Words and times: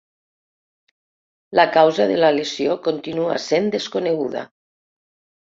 La 1.59 1.65
causa 1.75 2.09
de 2.13 2.17
la 2.25 2.33
lesió 2.37 2.79
continua 2.89 3.39
sent 3.47 3.71
desconeguda. 3.79 4.47